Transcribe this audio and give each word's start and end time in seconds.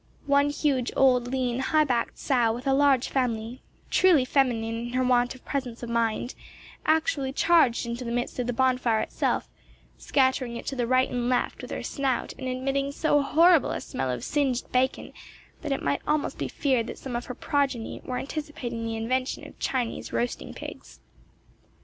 One 0.25 0.49
huge, 0.49 0.91
old, 0.95 1.27
lean, 1.27 1.59
high 1.59 1.83
backed 1.83 2.17
sow, 2.17 2.51
with 2.53 2.65
a 2.65 2.73
large 2.73 3.07
family, 3.09 3.61
truly 3.91 4.25
feminine 4.25 4.79
in 4.87 4.93
her 4.93 5.03
want 5.03 5.35
of 5.35 5.45
presence 5.45 5.83
of 5.83 5.91
mind, 5.91 6.33
actually 6.87 7.31
charged 7.31 7.85
into 7.85 8.03
the 8.03 8.11
midst 8.11 8.39
of 8.39 8.47
the 8.47 8.51
bonfire 8.51 9.01
itself, 9.01 9.47
scattering 9.99 10.55
it 10.57 10.65
to 10.65 10.75
the 10.75 10.87
right 10.87 11.07
and 11.11 11.29
left 11.29 11.61
with 11.61 11.69
her 11.69 11.83
snout, 11.83 12.33
and 12.39 12.47
emitting 12.47 12.91
so 12.91 13.21
horrible 13.21 13.69
a 13.69 13.79
smell 13.79 14.09
of 14.09 14.23
singed 14.23 14.71
bacon, 14.71 15.13
that 15.61 15.71
it 15.71 15.83
might 15.83 16.01
almost 16.07 16.39
be 16.39 16.47
feared 16.47 16.87
that 16.87 16.97
some 16.97 17.15
of 17.15 17.25
her 17.27 17.35
progeny 17.35 18.01
were 18.03 18.17
anticipating 18.17 18.87
the 18.87 18.95
invention 18.97 19.47
of 19.47 19.59
Chinese 19.59 20.11
roasting 20.11 20.51
pigs. 20.55 20.99